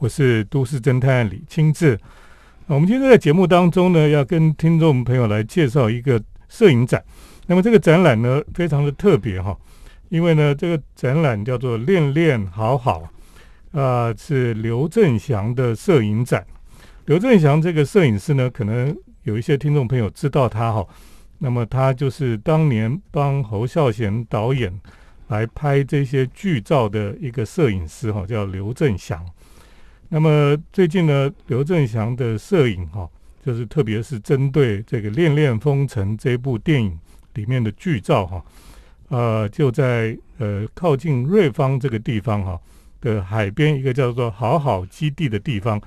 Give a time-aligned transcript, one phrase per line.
[0.00, 1.98] 我是都市侦探李清志。
[2.66, 7.02] 我们今天在节目当中呢，要跟听众朋友来介绍一个摄影展。
[7.48, 9.58] 那么这个展览呢，非常的特别哈，
[10.08, 13.08] 因为呢，这个展览叫做“恋恋好好”，
[13.72, 16.46] 啊，是刘振祥的摄影展。
[17.06, 20.86] 刘振祥这个摄影师呢，可能有一些听众朋友知道他哈。
[21.38, 24.72] 那么他就是当年帮侯孝贤导演
[25.26, 29.26] 来拍这些剧照的一个摄影师哈，叫刘振祥。
[30.10, 33.06] 那么最近呢，刘振祥的摄影哈，
[33.44, 36.98] 就是特别是针对这个《恋恋风尘》这部电影
[37.34, 38.42] 里面的剧照哈，
[39.08, 42.58] 呃，就在呃靠近瑞芳这个地方哈
[43.02, 45.78] 的海边一个叫做“好好基地”的地方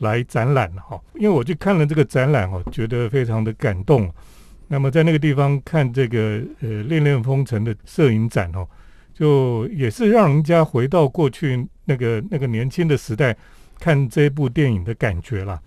[0.00, 1.00] 来展览哈。
[1.14, 4.12] 因为我去看了这个展览哈，觉得非常的感动。
[4.68, 8.68] 那么在那个地方看这个呃《恋恋风尘》的摄影展哦，
[9.14, 13.34] 就也是让人家回到过去那个那个年轻的时代。
[13.80, 15.58] 看这部电影的感觉啦。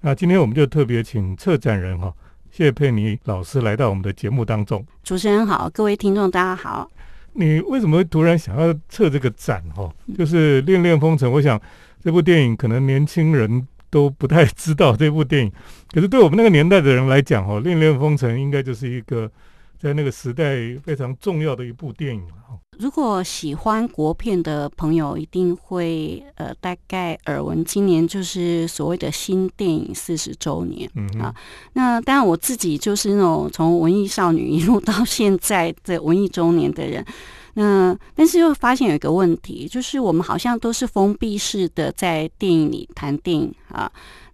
[0.00, 2.12] 那今天我们就特别请策展人哈
[2.50, 4.84] 谢佩妮老师来到我们的节目当中。
[5.04, 6.90] 主持人好，各位听众大家好。
[7.34, 9.88] 你为什么会突然想要策这个展哈？
[10.16, 11.60] 就是《恋恋风尘》，我想
[12.02, 15.52] 这部电影可能年轻人都不太知道这部电影，
[15.92, 19.30] 可是对我们那个年代的人来讲哈，《恋恋风尘》应该就是一个
[19.78, 22.22] 在那个时代非常重要的一部电影。
[22.78, 30.88] 如果喜欢国片的朋友，一定会呃大概耳闻，今年就是所谓的新电影四十周年
[31.20, 31.34] 啊。
[31.72, 37.04] 那当然我自己就是那种从文艺少女一路到现在的文艺中年的人，
[37.54, 43.90] 那但是又发现有一个问题，就是我们好像都是封闭式的在电影里谈电影啊。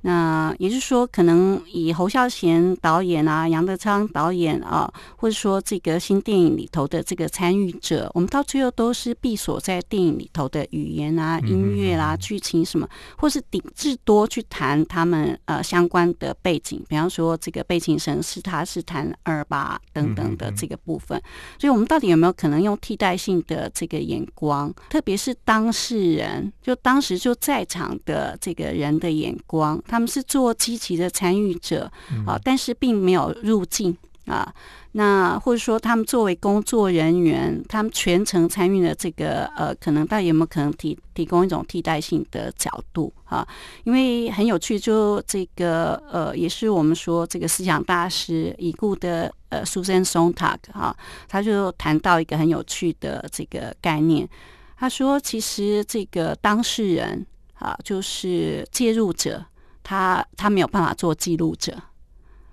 [0.06, 21.18] 那也就是说，可能以侯孝贤导演啊、杨德昌导演啊，或者说这个新电影里头的这个参与者，我们到最后都是闭锁在电影里头的语言啊、音乐啦、剧情什么，或是顶至多去谈他们呃相关的背景，比方说这个背景神是他是谈二八等等的这个部分。
[21.58, 29.82] 所以，我们到底有没有可能用替代性的这个眼光，特别是当事人，就当时就在场的这个人的眼光？
[29.94, 31.88] 他们是做积极的参与者
[32.26, 33.96] 啊，但是并没有入境
[34.26, 34.52] 啊。
[34.90, 43.46] 那或者说，他们作为工作人员，他们全程参与了这个呃，可能到底有没有可能提提供一种替代性的角度啊？
[43.84, 50.96] 因为很有趣，就这个呃，也是我们说这个思想大师已故的呃，Susan Sontag 哈，
[51.28, 54.28] 他就谈到一个很有趣的这个概念。
[54.76, 57.24] 他说，其实这个当事人
[57.60, 59.44] 啊，就是介入者。
[59.84, 61.80] 他他没有办法做记录者，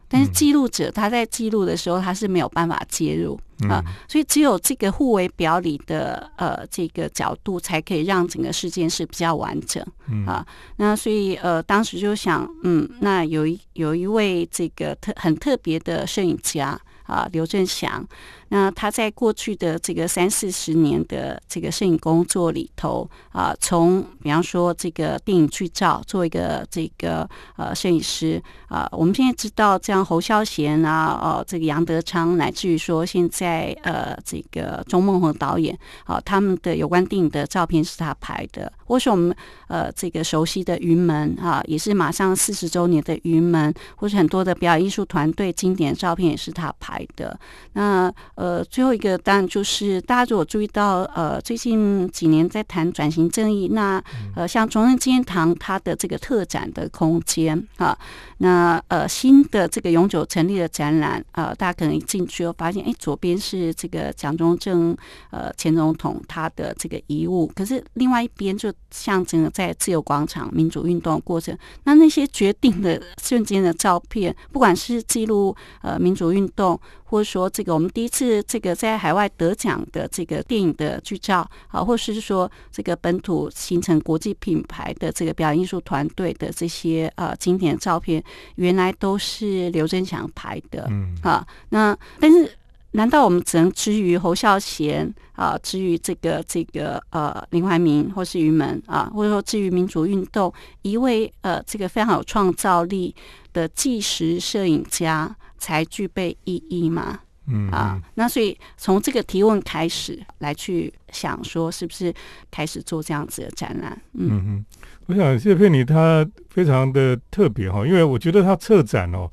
[0.08, 9.84] 但是记录者他在记录的时候他是没有办法介入啊，所以只有这个互为表里的呃这个角度，才可以让整个事件是比较完整
[10.28, 10.46] 啊。
[10.75, 18.06] 那所以呃当时就想，嗯，那有一有一位这个特很特别的摄影家啊，刘振祥。
[18.54, 27.26] 那他在过去的这个三四十年的这个摄影工作里头啊，从比方说这个电影剧照做一个这个
[27.56, 39.34] 呃摄影师啊，我们现在知道这样侯孝贤啊，哦这个杨德昌，乃至于说现在呃这个钟孟宏导演啊，他们的有关电影的照片是他拍的，或是我们
[39.70, 47.40] 呃这个熟悉的云门啊，也是马上四十周年的云门，或是很多的表演艺术团队经典照片也是他拍的，
[47.74, 48.12] 那。
[48.35, 54.03] 呃，最后一个当然就是大家如果注意到，呃，最近几年在谈转型正义，那
[54.35, 57.96] 呃，像中正纪念堂它的这个特展的空间啊，
[58.40, 64.97] 那呃新的这个永久成立的展览啊，大家可能一进去后发现，哎，左边是这个蒋中正
[65.29, 76.81] 呃前总统他的这个遗物，可是另外一边就象征了在自由广场民主运动过程，那那些决定的瞬间的照片，不管是记录呃民主运动。
[77.03, 88.23] 或者说，这个我们第一次这个在海外得奖的这个电影的剧照啊，或是说这个本土形成国际品牌的这个表演艺术团队的这些呃经典照片，
[88.56, 92.58] 原来都是刘振强拍的，嗯啊，那但是
[92.91, 103.16] 难道我们只能之于侯孝贤啊，之于这个这个呃林怀民或是于门啊，或者说至于民主运动一位呃这个非常有创造力
[103.53, 105.35] 的纪实摄影家？
[105.61, 107.19] 才具备意义嘛？
[107.46, 112.13] 嗯啊，那所以从这个提问开始来去想说，是不是
[112.49, 113.99] 开始做这样子的展览？
[114.13, 114.66] 嗯嗯，
[115.05, 119.29] 我想谢佩妮她非常的特别哈，因为我觉得她策展哦，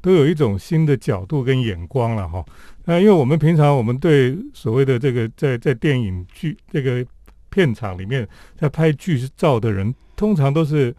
[0.00, 2.44] 都有一种新的角度跟眼光了哈。
[2.84, 7.04] 那因为我们平常我们对所谓的这个在在电影剧这个
[7.50, 8.26] 片场里面
[8.56, 9.94] 在拍剧照的人。
[10.14, 10.94] 通常都是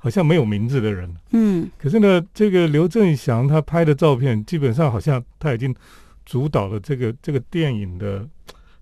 [0.00, 1.14] 好像没有名字的人。
[1.30, 5.72] 嗯，可是呢，这个刘振祥他拍的照片，基本上好像他已经
[6.26, 8.28] 主导了这个这个电影的。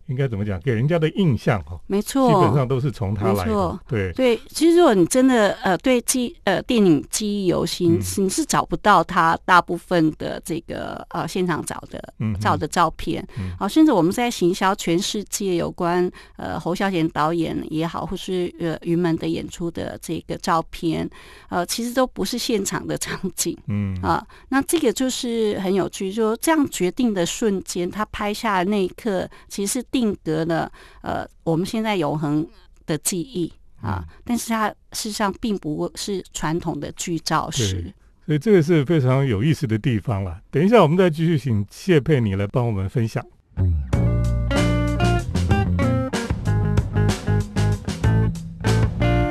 [0.08, 0.58] 应该怎么讲？
[0.60, 3.78] 给人家的印象哈，没错，基本上都是从他来的。
[3.86, 12.02] 对对，其实如果你真的呃对记呃电影记忆犹新，你是找不到他大部分的这个呃现场找的
[12.40, 13.26] 照的照片。
[13.58, 21.08] 好，甚至我们在行销全世界有关呃侯孝贤导演也好，或是呃云门的演出的这个照片，
[21.50, 23.54] 呃，其实都不是现场的场景。
[23.66, 29.84] 嗯啊，那这个就是很有趣，就这样决定的瞬间，他拍下的那一刻，其实是。
[29.98, 30.70] 定格了，
[31.02, 32.46] 呃，我们现在永恒
[32.86, 33.52] 的记忆
[33.82, 37.92] 啊，但是它事实上并不是传统的剧照师，
[38.24, 40.40] 所以这个是非常有意思的地方了。
[40.52, 43.24] 等一下，我们再继续请谢佩妮来帮我们分享。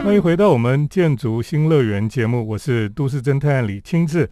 [0.04, 4.30] 欢迎回到我们建筑新乐园节目，我是都市侦探李清志。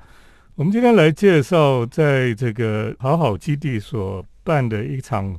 [0.55, 5.33] 我们今天来介绍在这个好好基地所办的一场。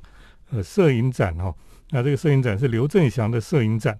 [0.50, 1.54] 呃，摄影展哦，
[1.90, 3.98] 那这个摄影展是刘振祥的摄影展。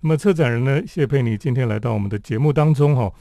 [0.00, 3.12] 那么策展人呢，谢佩妮今天来到我们的节目当中哈。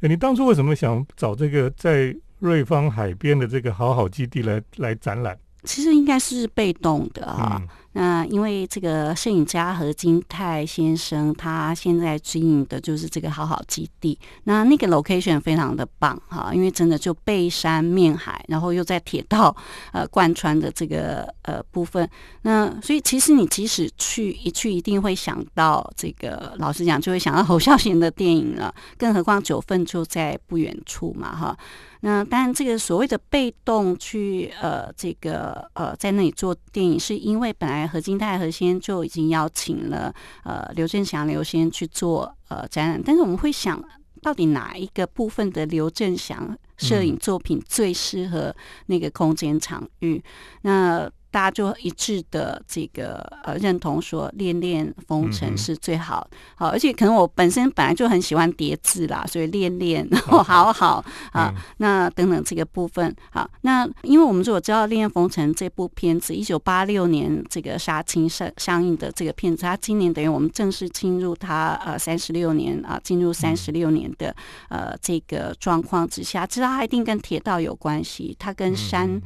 [0.00, 5.38] 你当初为什么想找这个在瑞芳海边的这个好好基地来来展览？
[5.64, 7.62] 其实应该是被动的哈。
[7.92, 14.16] 那因为这个摄影家何金泰先生，他现在经营的就是这个好好基地。
[14.44, 19.54] 那那个 location 非常的棒哈，因为真的就背山面海，然后又在铁道
[19.92, 22.08] 呃贯穿的这个呃部分。
[22.42, 28.72] 那所以其实你即使去一去，一定会想到这个，老实讲就会想到侯孝贤的电影了。
[28.96, 31.58] 更何况九份就在不远处嘛哈。
[32.02, 37.79] 那当然这个所谓的被动去呃这个呃在那里做电影，是因为本来。
[37.86, 43.82] 何金泰何先就已经邀请了呃刘振祥刘先去做呃展览，但是我们会想
[44.22, 48.54] 到底哪一个部分的刘振祥摄影作品最适合
[48.86, 50.22] 那个空间场域？
[50.62, 51.10] 那。
[51.30, 56.26] 大家就一致的这个呃认同说《恋恋风尘》是最好。
[56.54, 60.72] 好，而且可能我本身本来就很喜欢叠字啦，所以《恋恋然后》好。
[60.72, 74.34] 好啊，那等等这个部分好，那因为我们我知道《恋恋风尘》这部片子一九八六年这个杀青相相应的这个片子，它今年等于我们正式进入它呃三十六年啊，进入三十六年的
[74.68, 79.20] 呃这个状况之下，知道它一定跟铁道有关系，它跟山。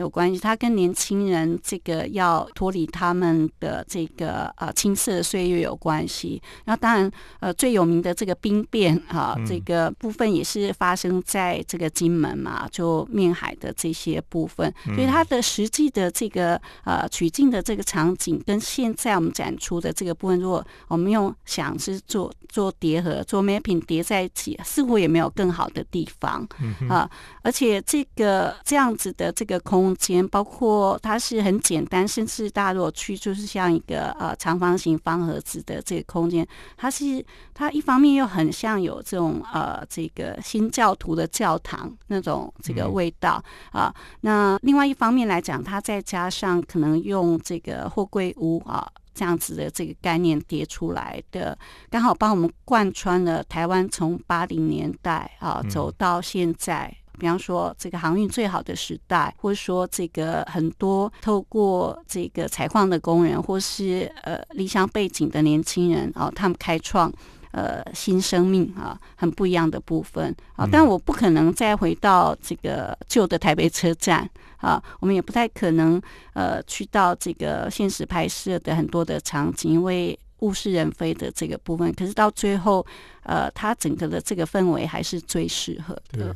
[0.00, 6.40] 有关系，他跟年轻人这个要脱离他们的这个呃青涩岁月有关系。
[6.64, 7.10] 那当然
[7.40, 14.72] 呃最有名的这个兵变啊，这个部分也是发生在这个金门嘛，就面海的这些部分。
[14.94, 26.48] 所以它的实际的这个呃取景的这个场景，跟现在我们展出的这个部分，如果我们用想是做做叠合做 mapping 叠在一起，似乎也没有更好的地方
[26.88, 27.10] 啊。
[27.42, 29.89] 而且这个这样子的这个空。
[29.90, 36.46] 空间包括它是很简单，甚至大家如果去就是像一个呃长方形方盒子的这个空间，
[36.76, 43.42] 它是它一方面又很像有这种呃这个新教徒的教堂那种这个味道
[43.72, 43.92] 啊。
[44.20, 51.58] 那另外一方面来讲，它再加上可能用这个货柜屋啊这样子的这个概念叠出来的，
[51.90, 56.94] 刚好帮我们贯穿了台湾从八零年代啊走到现在。
[57.20, 67.12] 比方说，这个航运最好的时代，或者说这个很多透过这个采矿的工人，或是呃理想背景的年轻人啊，他们开创
[67.52, 70.66] 呃新生命啊，很不一样的部分啊。
[70.72, 76.00] 但我不可能再回到这个旧的台北车站啊，我们也不太可能
[76.32, 81.92] 呃去到这个现实拍摄的很多的场景，因为物是人非的这个部分。
[81.92, 82.84] 可是到最后，
[83.24, 86.34] 呃，它整个的这个氛围还是最适合的。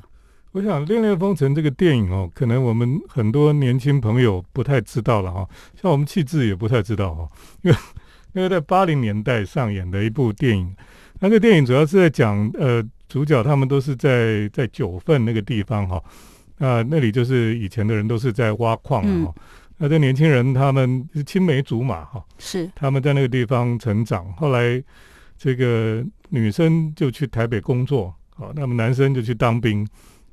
[0.55, 5.49] 我想《恋恋风尘》这个电影哦，可能我们很多年轻朋友不太知道了哈，
[5.83, 7.29] 像我们气质也不太知道哈，
[7.63, 7.77] 因为
[8.35, 10.73] 因为在八零年代上演的一部电影，
[11.19, 16.01] 那个电影主要是在讲呃主角他们都是在在九份那个地方哈，
[16.59, 19.35] 那那里就是以前的人都是在挖矿哈，
[19.79, 22.71] 那这年轻人他们是青梅竹马哈，是。
[22.77, 24.81] 他们在那个地方成长，后来
[25.37, 29.85] 这个女生就去台北工作，好，那么男生就去当兵。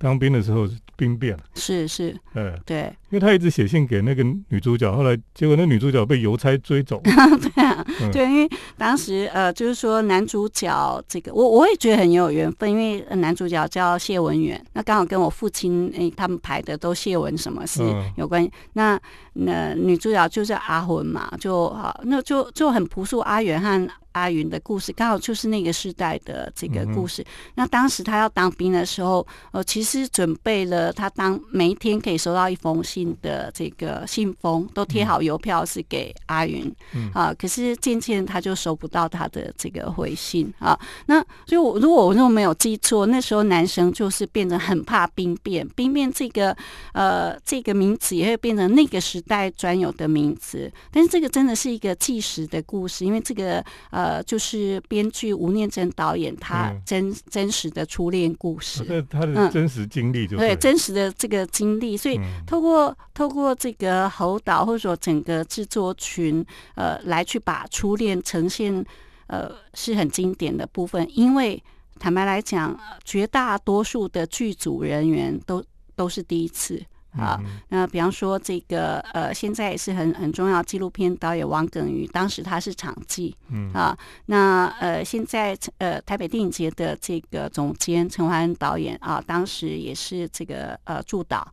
[0.02, 2.92] 当兵的时候兵变了，是是，嗯，对。
[3.12, 7.00] 因为他一直写信给那个女主角，后来结果那女主角被邮差追走。
[7.04, 17.84] 对啊，对，因为当时呃，就是说男主角这个，我我也觉得很有缘分，因为男主角叫谢文远，那刚好跟我父亲诶他们排的都谢文什么是
[18.16, 18.52] 有关系。
[18.74, 19.00] 那
[19.34, 23.20] 那女主角就是阿魂嘛，就好，那就就很朴素。
[23.20, 27.24] 阿元和阿云的故事刚好就是那个时代的这个故事。
[27.56, 37.34] 那当时他要当兵的时候，呃，其实准备了他当每一天可以收到一封信的这个信封，都贴好邮票是给阿云嗯啊。
[37.34, 40.78] 可是渐渐他就收不到他的这个回信啊。
[41.08, 46.56] 那所以，我如果我如果没有记错，那时候男生就是变得很怕兵变，兵变这个
[46.94, 50.72] 呃这个名词也会变成那个时代专有的名词。
[50.92, 54.12] 但是这个真的是一个纪实的故事，因为这个呃。
[54.12, 66.46] 呃，就是编剧吴念真导演他真真实的初恋故事，他的真实经历就对真实的这个经历，所以透过透过这个侯导或者说整个制作群
[66.76, 68.86] 呃来去把初恋呈现
[69.28, 71.62] 呃是很经典的部分，因为
[72.00, 75.64] 坦白来讲，绝大多数的剧组人员都
[75.96, 76.84] 都是第一次。
[77.18, 83.94] 啊，那比方说这个呃，现在也是很很重要纪录片导演王耿瑜，当时他是场记，嗯啊，
[84.28, 91.46] 那呃现在呃台北电影节的这个总监陈怀恩导演啊，当时也是这个呃助导。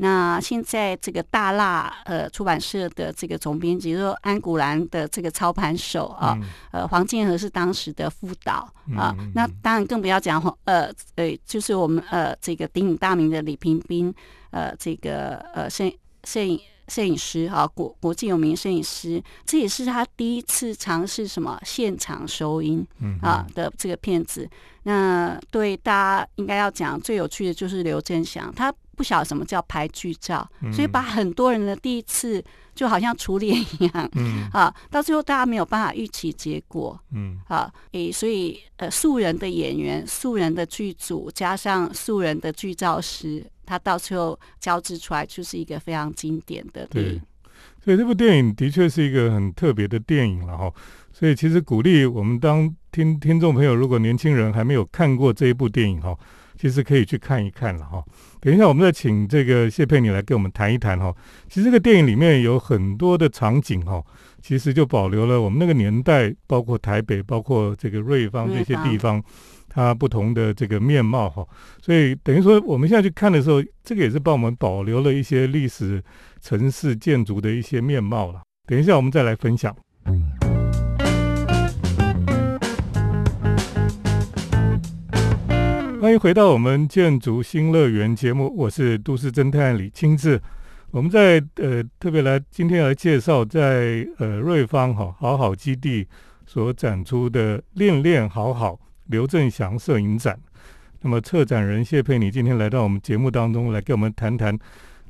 [0.00, 6.38] 那现在这个大辣呃出版社的这个总编辑，说安古兰的这个操盘手啊，
[6.70, 9.12] 呃黄建和是当时的副导啊。
[9.34, 14.14] 那当然更不要讲黄呃呃，就是我们呃这个鼎鼎大名的李平斌
[14.50, 15.90] 呃这个呃摄
[16.22, 22.86] 摄影摄影师啊，国国际有名摄影师，这也是他第一次尝试什么现场收音
[23.20, 24.48] 啊的这个片子。
[24.84, 28.72] 那对大家应该要讲最有趣的就是刘振祥他。
[28.98, 47.22] 不晓得什么叫拍剧照，所以把很多人的第一次就好像初恋一样，嗯啊，到最后大家没有办法预期结果，嗯，啊，诶，所以呃，素人的演员、素人的剧组加上素人的剧照师，他到最后交织出来就是一个非常经典的电影。
[47.84, 50.72] 所以这部电影的确是一个很特别的电影了哈。
[51.12, 56.18] 所以其实鼓励我们当听听众朋友，如果年轻人还没有看过这一部电影哈。
[56.58, 58.02] 其实可以去看一看了哈。
[58.40, 61.14] 等一下，我们再请这个谢佩妮来跟我们谈一谈哈。
[61.48, 64.02] 其实这个电影里面有很多的场景哈，
[64.42, 69.22] 其实就保留了我们那个年代，包括台北，包括这个瑞芳这些地方，
[69.68, 71.46] 它不同的这个面貌哈。
[71.80, 76.02] 所以等于说，我们现在去看的时候，这个也是帮我们保留了一些历史
[76.40, 78.42] 城市建筑的一些面貌了。
[78.66, 79.74] 等一下，我们再来分享。
[86.08, 90.40] 欢迎回到我们建筑新乐园节目，我是都市侦探李清志。
[90.90, 96.08] 我们在呃特别来今天来介绍在呃瑞芳哈好好基地
[96.46, 100.40] 所展出的“恋恋好好”刘正祥摄影展。
[101.02, 104.58] 那么策展人谢佩妮今天来到我们节目当中来给我们谈谈。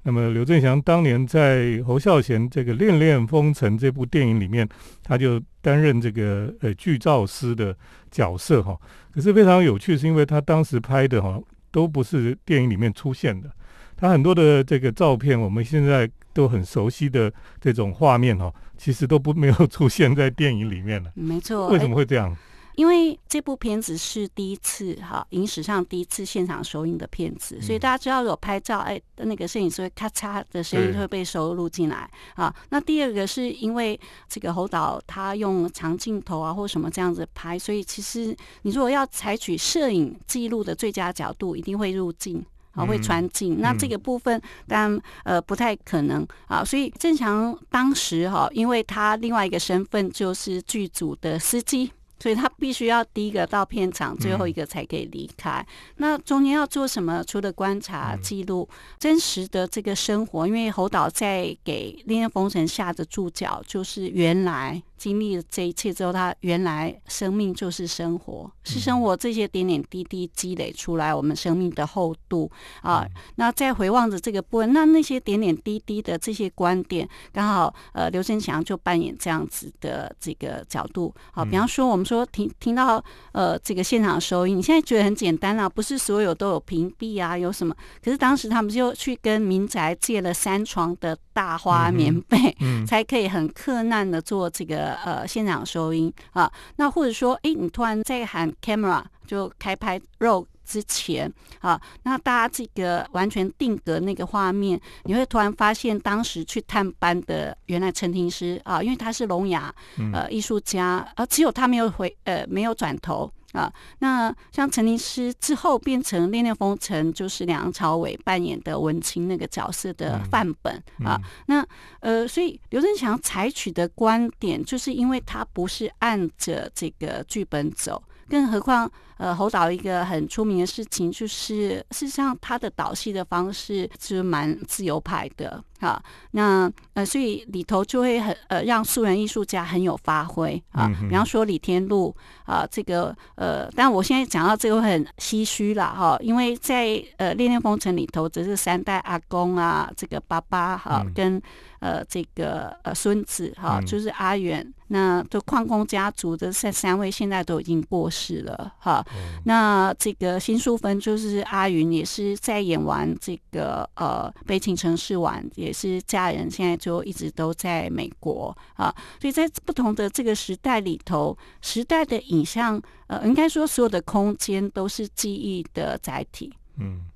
[0.02, 4.66] 那么刘振祥当年在侯孝贤这个《恋恋风尘》这部电影里面，
[5.02, 7.76] 他就担任这个呃剧照师的
[8.10, 8.78] 角色哈。
[9.12, 11.40] 可是非常有趣，是因为他当时拍的哈
[11.70, 13.50] 都不是电影里面出现的，
[13.96, 21.10] 他很多的这个照片，我们现在都很熟悉的这种画面哈，其实都不没有出现在电影里面了。
[21.14, 22.34] 没错，为什么会这样？
[22.78, 32.54] 因为这部片子是第一次哈，影史上第一次现场收音的片子，所以大家知道有拍照，哎，那个摄影师会咔嚓的声音会被收录进来啊。
[32.70, 38.26] 那第二个是因为这个侯导他用长镜头啊或什么这样子拍，所以其实
[38.62, 42.40] 你如果要采取摄影记录的最佳角度，一定会入镜
[42.74, 43.60] 啊，会穿镜。
[43.60, 46.64] 那这个部分当然呃不太可能啊。
[46.64, 51.90] 所以郑强当时哈，因为他另外一个身份就是剧组的司机。
[52.20, 55.64] 所以他必须要第一个到片场，最后一个才可以离开。
[55.96, 57.22] 那中间要做什么？
[57.24, 64.82] 除了观察、记录真实的这个生活，因为侯导在给《恋恋风尘》下的注脚就是原来。
[64.98, 72.50] 经历了这一切之后，他原来生命就是生活，是生活这些点点滴滴积累出来我们生命的厚度
[72.82, 73.06] 啊。
[73.36, 81.14] 那再回望着这个部分，那那些点点滴滴的这些观点，刚好呃，刘振祥就扮演这样子的这个角度。
[81.32, 83.02] 好，比方说我们说听听到
[83.32, 87.74] 呃这个现场收音，你现在觉得很简单啊，不是所有都有屏蔽啊，有什么？
[88.02, 92.36] 可是当时他们就去跟民宅借了三床的大花棉被，
[92.84, 94.94] 才可以很克难的做这个。
[95.04, 109.72] 呃，现场收音啊，那或者说，哎，你突然在喊 camera 就开拍 roll 之前啊，那大家这个完全定格那个画面，你会突然发现当时去探班的原来陈婷师啊，因为他是聋哑
[110.12, 113.30] 呃艺术家，而只有他没有回呃没有转头。
[113.52, 121.18] 啊，那像陈林师之后变成《恋恋风尘》，就是梁朝伟扮演的文青那个角色的范本啊。
[121.46, 121.66] 那
[122.00, 128.02] 呃，所以刘振强采取的观点，就是因为他不是按着这个剧本走。
[128.28, 136.02] 更何况，呃，侯导一个很出名的事情，就是事实上他的导戏的方式是蛮自由派的，哈。
[136.30, 140.88] 那呃，所以里头就会很呃，让素人艺术家很有发挥啊。
[141.08, 151.42] 比方说李天禄啊，这个呃，但我现在讲到这个很唏嘘了哈，因为在呃《恋恋风尘》里头，只是三代阿公啊，这个爸爸哈跟。
[151.80, 159.00] 呃，这个呃孙子哈，就是阿远，那这矿工家族的三三位现在都已经过世了哈。
[159.44, 168.94] 那这个新淑芬就是阿云，也是在演完这个呃《悲情城市》完，也是家人，现在就一直都在美国啊。
[169.20, 176.52] 所以在不同的这个时代里头，时代的影像，呃，应该说所有的空间都是记忆的载体。
[176.78, 177.06] 嗯。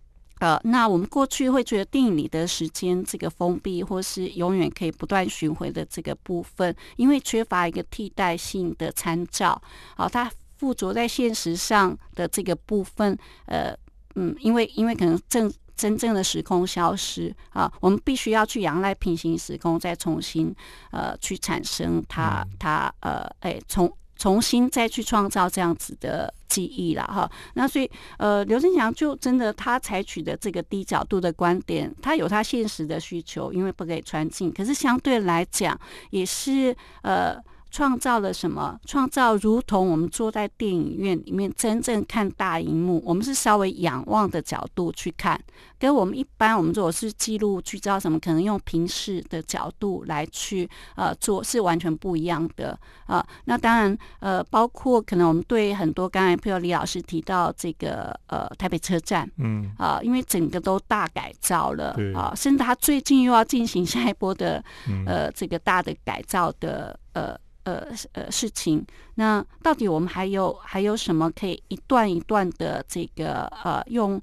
[0.40, 9.62] 呃，那我们过去会觉得电影里的时间这个封闭，或是永远可以不断巡回的这个部分，因为缺乏一个替代性的参照，
[9.96, 10.28] 好，它
[10.62, 13.76] 附着在现实上的这个部分，呃，
[14.14, 20.54] 嗯，因为因为可能正真正的时空消失啊，我们必须要去仰赖平行时空，再重新
[20.92, 23.92] 呃去产生它它呃哎重。
[24.14, 35.76] 重新再去创造这样子的记忆了哈，那所以呃，刘振强就真的他采取的这个低角度的观点，他有他现实的需求，因为不给穿进，可是相对来讲
[36.10, 37.36] 也是呃。
[37.72, 38.78] 创造了什么？
[38.86, 45.40] 创造如同我们坐在电影院里面真正看大荧幕，我们是稍微仰望的角度去看，
[45.78, 53.26] 跟我们一般我们如果是记录去知道什么，可能用平视的角度来去呃做，是完全不一样的啊。
[53.46, 64.62] 那当然呃，包括可能我们对很多刚才譬如李老师提到这个呃台北车站，嗯啊，因为整个都大改造了啊，甚至他最近又要进行下一波的
[65.06, 67.34] 呃这个大的改造的呃。
[67.64, 74.20] 呃呃，事情，那到底我们还有还有什么可以一段一段的这个呃，用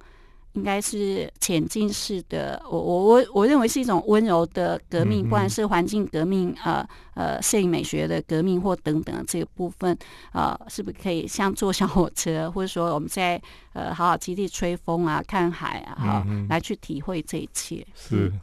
[0.53, 9.95] 应该是前进式的，我我我我认为是一种温柔的革命，不管是环境革命呃呃，摄影美学的革命或等等这个部分
[10.31, 13.39] 啊，是不是可以像坐小火车，或者说我们在
[13.73, 17.85] 呃好好基地吹风啊，看海啊，哈，来去体会这一切？
[17.93, 18.33] 是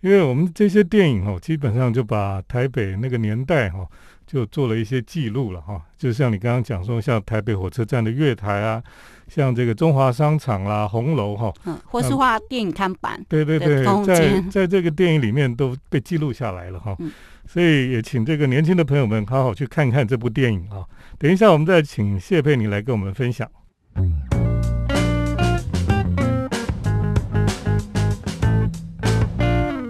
[0.00, 3.86] 因为我们这些电影哦，基本上就把台北那个年代哈。
[4.28, 8.82] 就做了一些记录了哈，就像你刚刚讲说，像台北火车站的月台啊，
[9.26, 16.94] 像这个中华商场啦、红楼哈，嗯，或是画电影看板，对对对，在在这个电影里面都被记录下来了哈，
[17.46, 20.84] 所以也请这个年轻的朋友们好好去看看这部电影啊。
[21.18, 23.50] 等一下我们再请谢佩妮来跟我们分享。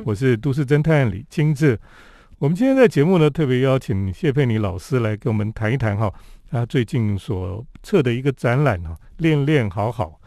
[0.09, 1.79] 我是都市侦探李金志。
[2.39, 6.11] 我们今天在节目呢，特别邀请谢佩妮老师来跟我们谈一谈哈，
[6.51, 10.19] 他最近所策的一个展览哈，练练好好。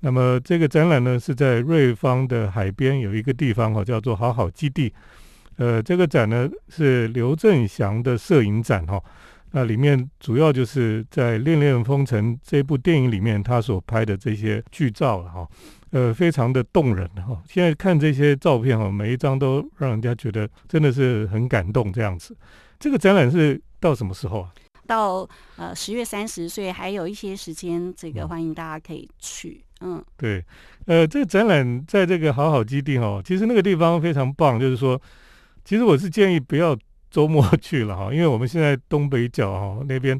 [0.00, 4.92] 那么这个展览呢，是在瑞芳的海边有一个地方哈，叫做好好基地。
[5.56, 9.02] 呃，这个展呢是刘振祥的摄影展哈，
[9.52, 15.48] 那里面主要就是在《恋恋风尘》这部电影里面他所拍的这些剧照了哈。
[15.92, 17.42] 呃，非常的动人哈！
[17.46, 22.34] 现在看这些照片哈，每一张都让人家觉得真的是很感动这样子。
[22.80, 24.50] 这个展览是到什么时候啊？
[24.86, 29.62] 到呃十月三十，所以还有一些时间，这个欢迎大家可以去。
[29.82, 30.42] 嗯，对，
[30.86, 34.98] 呃，这个展览在这个好好基地哈，其实那个地方非常棒，就是说，
[35.62, 36.74] 其实我是建议不要
[37.10, 40.18] 周末 去了哈，因为我们现在东北角哈那边。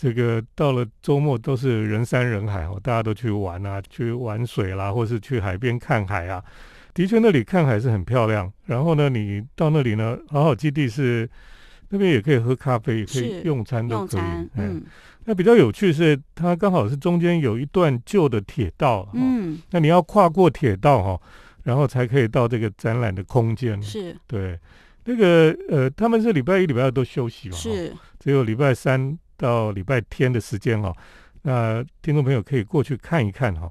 [0.00, 6.40] 这个到了周末都是人山人海哦，大家都去玩啊，去玩水啦，或是去海边看海啊。
[6.94, 8.50] 的确，那里看海是很漂亮。
[8.66, 11.28] 然后呢，你到那里呢，好好基地是
[11.88, 14.20] 那边也可以喝咖啡，也可以用餐都可以。
[14.54, 14.84] 嗯，
[15.24, 19.08] 那比较有趣是，它刚好是中间有一段旧的铁道。
[19.14, 21.20] 嗯，那你要跨过铁道哈，
[21.64, 23.82] 然后才可以到这个展览的空间。
[23.82, 24.56] 是，对，
[25.06, 29.18] 那个呃，他们是礼拜一、礼拜二都休息嘛，是，只有礼拜三。
[29.38, 30.92] 到礼拜天的时间哈，
[31.42, 33.70] 那听众朋友可以过去看一看哈，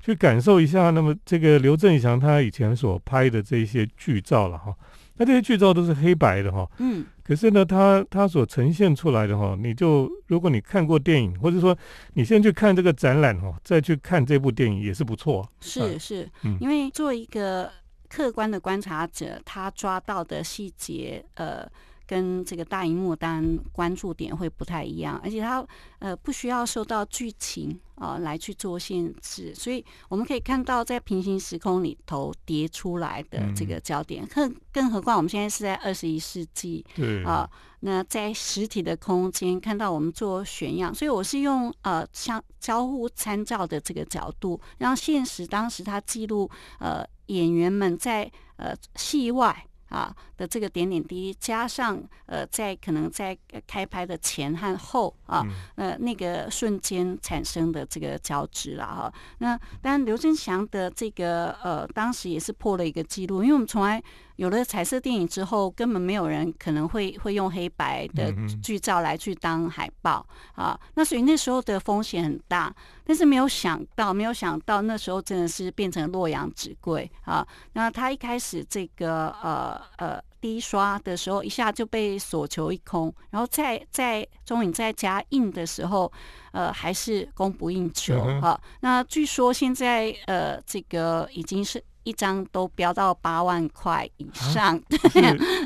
[0.00, 0.90] 去感受一下。
[0.90, 4.72] 那么这个刘振祥他以前所拍的这些剧照了哈，
[5.16, 11.76] 那这些剧照都是黑白的哈，嗯，可是呢，他他所呈现出来的哈，你就如果你看过电影，或者说
[12.12, 15.50] 你先去看这个展览哈，再去看这部电影也是不错。
[15.60, 17.72] 是是，嗯因为做一个
[18.10, 21.66] 客观的观察者，他抓到的细节，呃。
[22.06, 25.66] 跟这个大荧幕当然关注点会不太一样，而且它
[25.98, 36.84] 呃不需要受到剧情啊来去做限制，所以我们可以看到在平行时空里头叠出来的这个焦点，更更何况我们现在是在二十一世纪，
[37.24, 37.48] 啊，
[37.80, 49.66] 那在实体的空间看到我们做选样，所以我是用呃相交互参照的这个角度，让现实当时它记录呃演员们在呃戏外。
[49.88, 55.44] 啊的这个点点滴滴，加上呃，在可能在开拍的前和后啊，
[55.76, 59.12] 呃那个瞬间产生的这个交织了哈。
[59.38, 64.02] 那当然，刘振祥的这个呃，当时也是破了一个记录，因为我们从来。
[64.36, 70.78] 有了彩色电影之后，根本没有人可能会会用黑白的剧照来去当海报啊。
[70.94, 77.46] 那所以那时候的风险很大，但是没有想到，没有想到那时候真的是变成洛阳纸贵啊。
[77.72, 86.12] 那他一开始这个呃呃第一刷的时候，一下就被所求一空，然后在在中影再加印的时候，
[86.52, 88.60] 呃还是供不应求啊。
[88.80, 91.82] 那据说现在呃这个已经是。
[92.06, 94.80] 一张都飙到八万块以上，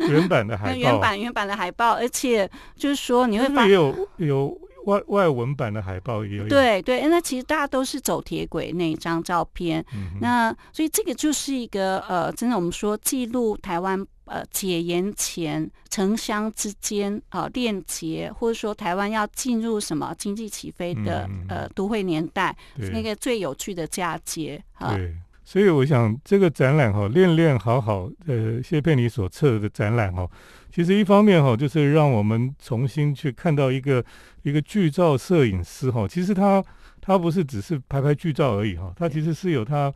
[0.08, 9.84] 原版的海报， 原版原版的海报，而且就是说你会发现有有外外文版的海报也有，对对，那其实大家都是走铁轨那一张照片，
[10.18, 22.56] 那所以这个就是一个呃，真的我们说记录台湾呃解严前城乡之间啊链接，或者说台湾要进入什么经济起飞的呃都会年代，
[22.90, 24.96] 那个最有趣的嫁接啊。
[25.50, 30.24] 所以我想，这个展览哈，练练好好，呃，谢佩妮所策的展览哈，
[30.72, 34.04] 其实一方面哈，就是让我们重新去看到一个
[34.42, 36.64] 一个剧照摄影师哈，其实他
[37.00, 39.92] 他不是只是拍拍剧照而已哈，他其实是有他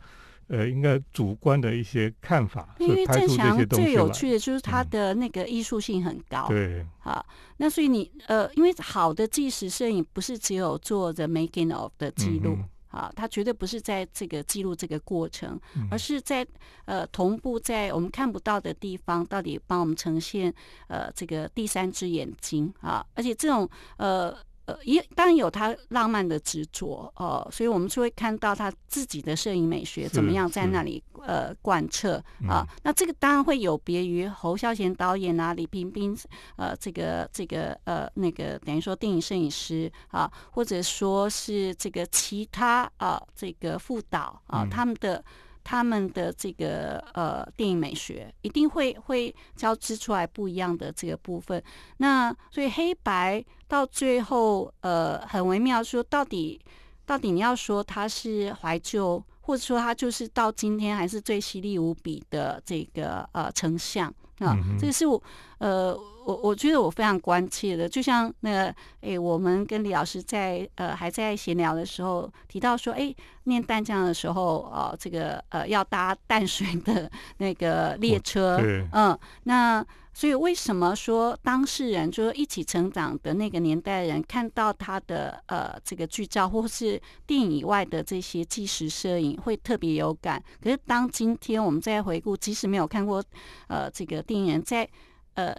[0.49, 12.57] 呃应该主观的一些看法，因为郑强最有趣的就是他的那个艺术性很高，对，好，那所以你呃，因为好的纪实摄影不是只有做 the making of 的记录。
[12.95, 15.59] 啊，它绝对不是在这个记录这个过程，
[15.91, 16.47] 而是在
[16.85, 20.53] 呃同步在我们看不到的地方，到底帮我们呈现
[20.87, 24.33] 呃这个第三只眼睛啊，而且这种呃。
[24.65, 32.67] 呃，也当然有他浪漫的执着哦，所以我们就会看到他自己的摄影美学怎么样在那里呃贯彻啊。
[32.83, 36.17] 那这个当然会有别于侯孝贤导演啊、李冰冰
[36.55, 45.23] 呃这个这个呃那个等于说电影摄影师啊，或者说是这个其他啊这个副导啊他们的。
[45.65, 51.61] 他们的这个呃电影美学一定会会交织出来不一样的这个部分。
[51.97, 56.61] 那所以黑白到最后呃很微妙，说到底
[57.03, 64.13] 到底你要说它是怀旧，或者说它就是到今天还是最犀利无比的这个呃成像。
[64.39, 65.21] 啊，这个是我，
[65.59, 78.59] 呃，我我觉得我非常关切的，就像那个，哎，我们跟李老师在呃还在闲聊的时候提到说，哎，念淡江的时候，哦，这个呃要搭淡水的那个列车，
[78.91, 79.85] 嗯，那。
[80.15, 90.41] 所以，为什么说当事人就是一起成长的那个年代人，看到他的呃这个剧照，或是电影以外的这些纪实摄影，会特别有感？
[90.63, 93.21] 可是，当今天我们再回顾，即使没有看过
[93.67, 94.89] 呃这个电影，在
[95.33, 95.53] 呃。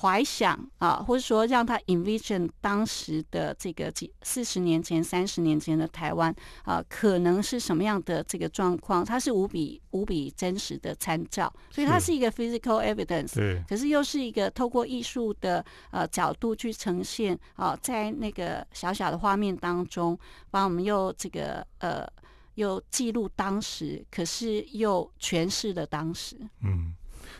[0.00, 6.32] 怀想啊，或者说让他 envision 当时的这个几四十年前、三十年前的台湾
[6.62, 9.04] 啊，可能是什么样的这个状况？
[9.04, 13.34] 它是无比无比真实的参照，所以它是一个 physical evidence。
[13.34, 20.16] 对，可是又是一个透过艺术的呃角度去呈现啊，在那个小小的画面当中，
[20.50, 22.06] 把我们又这个呃
[22.54, 26.36] 又记录当时，可是又诠释了当时。
[26.62, 26.94] 嗯。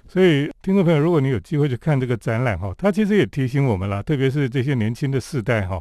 [0.08, 5.78] 所以，听众朋友，如果你有机会去看这个展览哈，它其实也提醒我们了，特别是这些年轻的世代哈，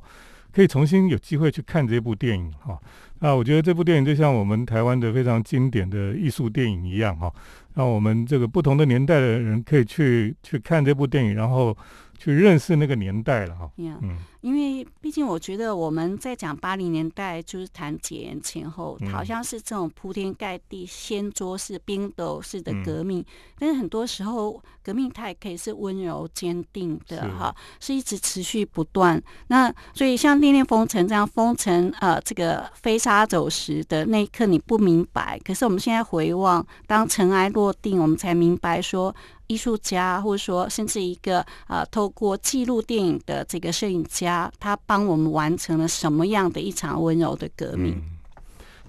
[0.51, 2.77] 可以重新有机会去看这部电影哈。
[3.19, 7.33] 那我觉得这部电影就像我们台湾的非常经典的艺术电影一样哈，
[7.75, 11.75] 让我们这个不同的年代的人可以去去看这部电影，然后
[12.17, 13.71] 去认识那个年代了哈。
[13.77, 14.19] 嗯。
[14.41, 23.23] 因为毕竟我觉得我们在讲八零年代，就是谈解严前后，好像是这种铺天盖地、掀桌式、冰斗式的革命。
[23.58, 29.21] 但是很多时候，革命它也可以是温柔坚定的，哈，是一直持续不断。
[29.47, 39.15] 那所以像《恋恋风尘》这样，风尘呃，这个飞沙走石的那一刻你不明白，可是我们现在回望，当尘埃落定，我们才明白说。
[39.50, 44.26] 艺术家，或者说甚至一个啊，透过记录电影的这个摄影家，
[44.59, 48.01] 他帮我们完成了什么样的一场温柔的革命？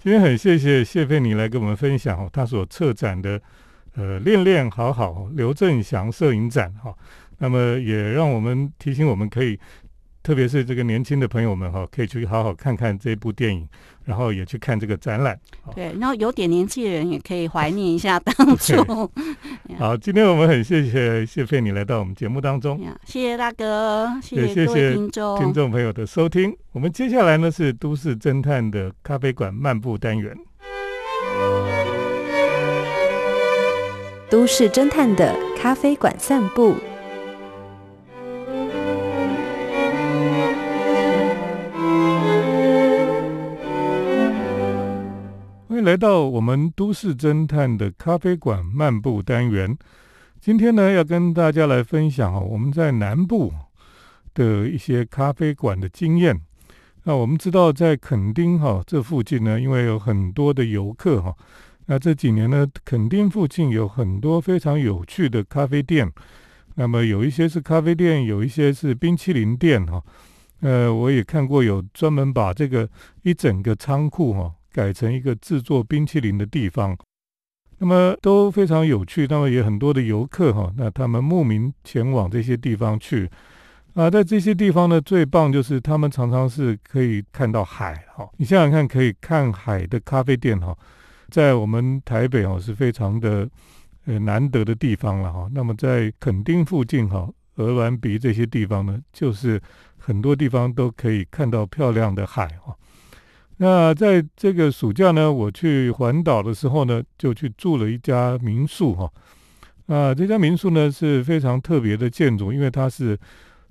[0.02, 3.40] 今天很谢谢谢佩妮来跟我们分享他所策展的
[3.96, 6.94] 呃“练练好好”刘正祥摄影展哈，
[7.38, 9.58] 那么也让我们提醒我们可以。
[10.28, 13.66] 特别是这个年轻的朋友们哈，可以去好好看看这部电影，
[14.04, 15.40] 然后也去看这个展览。
[15.74, 18.76] 对，然后有点年纪的人也可以怀念一下当初。
[19.80, 26.54] 好，今天我们很谢谢谢费你来到我们节目当中，谢谢大哥，谢谢各位听众听众朋友的收听。
[26.72, 30.36] 我们接下来呢是都市侦探的咖啡馆漫步单元，
[34.28, 36.74] 都市侦探的咖啡馆散步。
[45.88, 49.74] 来到我们都市侦探的咖啡馆漫步单元，
[50.38, 53.50] 今天呢要跟大家来分享哦，我们在南部
[54.34, 56.38] 的一些咖啡馆的经验。
[57.04, 61.34] 那我们知道，在垦丁哈这附近呢，因为有很多的游客哈，
[61.86, 66.12] 那这几年呢，垦丁附近有很多非常有趣的咖啡店。
[66.74, 70.04] 那么有一些是咖啡店，有一些是冰淇淋店哈。
[70.60, 72.86] 呃，我也看过有专门把这个
[73.22, 74.52] 一整个仓库哈。
[74.78, 76.96] 改成一个制作冰淇淋的地方，
[77.78, 79.26] 那么都非常有趣。
[79.28, 83.28] 那么也很多的游客哈，那他们慕名前往这些地方去
[83.94, 84.08] 啊。
[84.08, 88.30] 在这些地方呢，最棒就是他们常常是可以看到海哈。
[88.36, 90.72] 你想想看，可以看海的咖啡店哈，
[91.28, 93.50] 在我们台北哦是非常的
[94.04, 95.48] 呃难得的地方了哈。
[95.52, 99.60] 那么在垦丁附近哈，鹅銮鼻这些地方呢，就是
[99.96, 102.72] 很多地方都可以看到漂亮的海哈。
[103.58, 109.10] 那在这个暑假呢，我去环岛的时候呢，就去住了一家民宿哈。
[109.86, 113.18] 啊，这家民宿呢是非常特别的建筑，因为它是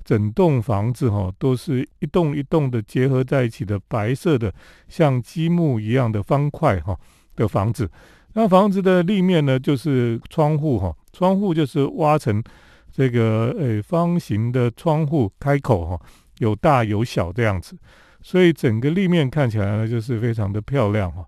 [0.04, 4.54] 整栋房子哈，都是一栋一栋的结合在一起的白色的
[4.89, 6.97] 像积木一样的方块哈
[7.36, 7.89] 的房子。
[8.34, 12.43] 那房子的立面呢就是窗户哈，窗户就是挖成
[12.91, 16.02] 这个呃方形的窗户开口哈，
[16.39, 17.78] 有大有小这样子。
[18.21, 21.25] 所以整个立面看起来呢，就是非常的漂亮哈。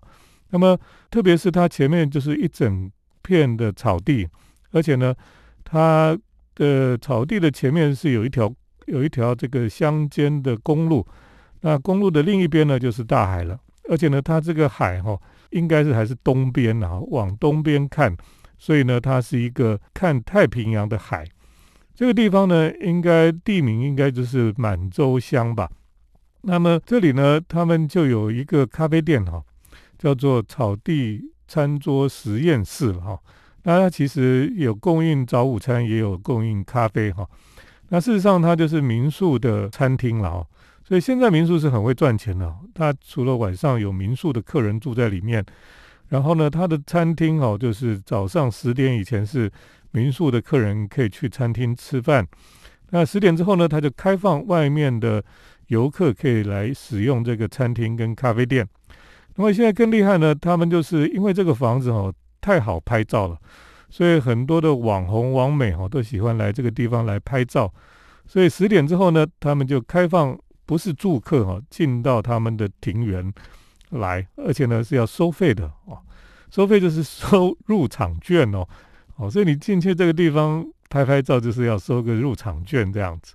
[0.50, 0.78] 那么，
[1.10, 2.90] 特别是它前面就是一整
[3.22, 4.28] 片的草地，
[4.72, 5.14] 而且呢，
[5.64, 6.18] 它
[6.54, 8.52] 的草地的前面是有一条
[8.86, 11.06] 有一条这个乡间的公路。
[11.60, 13.58] 那公路的另一边呢，就是大海了。
[13.88, 15.18] 而且呢，它这个海哈，
[15.50, 18.16] 应该是还是东边啊，往东边看，
[18.58, 21.24] 所以呢，它是一个看太平洋的海。
[21.94, 25.70] 这个地方呢，应该地名应该就是满洲乡吧。
[26.42, 29.42] 那么这里呢，他们就有一个咖啡店哈，
[29.98, 33.18] 叫做草地餐桌实验室哈。
[33.64, 37.28] 那它其实有供应早午餐，也有供应咖啡哈。
[37.90, 40.46] 那事实上，它就是民宿的餐厅了哈。
[40.82, 42.50] 所以现在民宿是很会赚钱的。
[42.72, 45.44] 它除了晚上有民宿的客人住在里面，
[46.08, 49.50] 然后呢，它的餐厅哦，就是早上十点以前是
[49.90, 52.26] 民宿的客人可以去餐厅吃饭。
[52.92, 55.22] 那十点之后呢，它就开放外面的。
[55.70, 58.68] 游客可以来使用这个餐厅跟咖啡店。
[59.36, 63.38] 那么现在更厉害呢，他们就是因为这个房子哦太好拍照了，
[63.88, 67.72] 所以很多的网红网美哦都喜欢来这个地方来拍照。
[68.26, 73.32] 所以十点之后呢，他们就开放不是住客哈进到他们的庭园
[73.90, 75.96] 来，而且呢是要收费的哦，
[76.50, 78.66] 收费就是收入场券哦
[79.16, 83.34] 哦，所以你进去这个地方拍拍照就是要收个入场券这样子。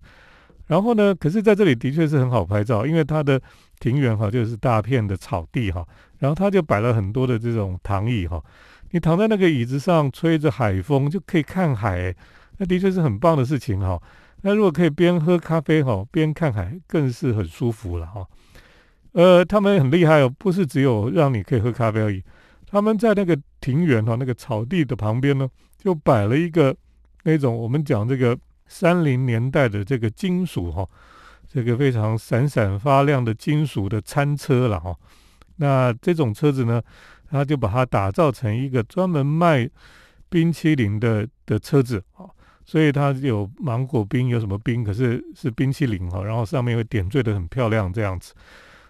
[0.68, 1.14] 然后呢？
[1.14, 3.40] 可是在这里的确是很好拍照，因为它的
[3.80, 5.86] 庭园哈就是大片的草地哈，
[6.18, 8.44] 然后它就摆了很多的这种躺椅哈，
[8.90, 12.16] 你躺在那个椅子上吹着海风就可以看海，
[12.58, 14.02] 那的确是很棒的事情哈。
[14.42, 18.26] 那如果可以边喝咖啡哈边看海，更是很舒服了哈。
[19.12, 22.24] 呃，他们很厉害哦，不是只有让你可以喝咖啡而已，
[22.68, 25.48] 他们在那个庭园哈那个草地的旁边呢，
[25.78, 26.76] 就摆了一个
[27.22, 28.36] 那种我们讲这个。
[28.68, 30.88] 三零年代的这个金属哈，
[31.48, 34.96] 这个非常闪闪发亮的金属的餐车了哈。
[35.58, 36.82] 那这种车子呢，
[37.30, 39.70] 他就把它打造成一个专门卖
[40.30, 42.26] 冰淇淋的的车子啊。
[42.68, 48.34] 所以它有芒果冰，有什么冰，可是是冰淇淋哈，然后上面会点缀的很漂亮这样子。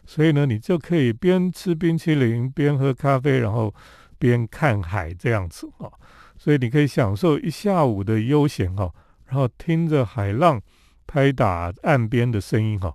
[0.06, 3.76] 所以呢，你就可以边吃冰淇淋边喝咖啡，然后
[4.18, 5.92] 边看海这样子啊。
[6.38, 8.90] 所以你可以享受一下午的悠闲哈，
[9.28, 10.62] 然后听着海浪
[11.06, 12.94] 拍打岸边的声音哈。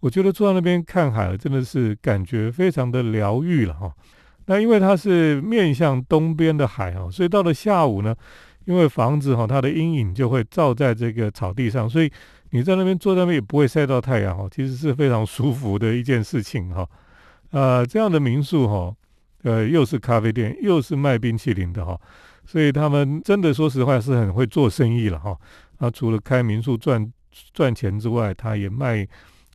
[0.00, 3.92] 我觉得坐在那边看海真的是感觉非常的疗愈了哈。
[4.46, 8.14] 那因为它是面向东边的海哈，所以到了下午呢，
[8.64, 12.12] 因为房子哈它的阴影就会照在这个草地上，所以。
[12.54, 16.86] 你在那边坐那边也不会晒到太阳哈，其实是非常舒服的一件事情哈。
[17.50, 18.94] 呃，这样的民宿哈，
[19.42, 21.98] 呃，又是咖啡店，又是卖冰淇淋的哈，
[22.44, 25.38] 所以他们真的说实话是很会做生意了哈。
[25.78, 27.12] 啊，除了开民宿赚
[27.52, 29.06] 赚钱之外，他也卖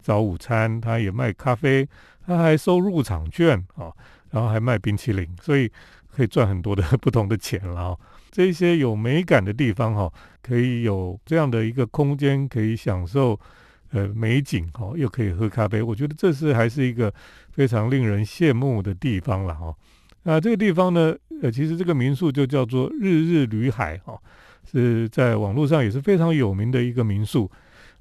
[0.01, 1.87] 早午餐，他也卖咖啡，
[2.25, 3.91] 他还收入场券啊，
[4.31, 5.71] 然后还卖冰淇淋，所以
[6.09, 7.97] 可以赚很多的 不同的钱了。
[8.31, 13.39] 这些有美感的地方哈，可以有这样的一个空间，可以享受
[13.91, 15.81] 呃美景哈，又可以喝咖啡。
[15.81, 17.13] 我觉得这是还是一个
[17.51, 19.73] 非常令人羡慕的地方了哈。
[20.27, 24.19] 那这个地方呢，呃，其实这个民宿就叫做日日旅海哈，
[24.69, 27.49] 是在网络上也是非常有名的一个民宿，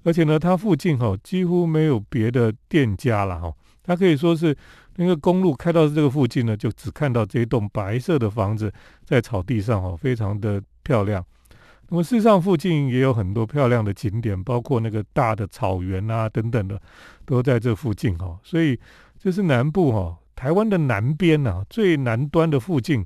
[0.02, 4.56] 而且呢，它附近哈几乎没有别的店家了哈，它可以说是。
[4.98, 8.72] 那个公路开到这个附近呢，就只看到这一栋白色的房子
[9.04, 11.22] 在草地上哦，非常的漂亮。
[11.90, 16.80] 那么事实上附近也有很多漂亮的景点，包括那个大的草原啊等等的，
[17.26, 18.40] 都在这附近哈。
[18.42, 18.80] 所以
[19.18, 23.04] 这是南部哈，台湾的南边呐，最南端的附近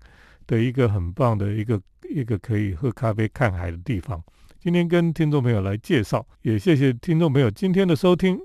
[0.49, 4.21] 的一个很棒的一个一个可以喝咖啡看海的地方。
[4.61, 8.37] 今天跟听众朋友来介绍，也谢谢听众朋友今天的收听，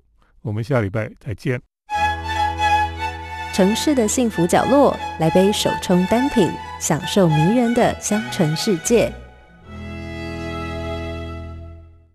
[0.43, 1.59] 我们下礼拜再见。
[3.53, 6.47] 城市的幸福角落，来杯手冲单品，
[6.79, 9.11] 享受迷人的香醇世界。